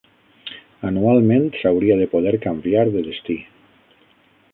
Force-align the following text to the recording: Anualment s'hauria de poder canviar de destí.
Anualment 0.89 1.45
s'hauria 1.59 1.97
de 1.99 2.07
poder 2.13 2.33
canviar 2.47 2.85
de 2.97 3.05
destí. 3.09 3.37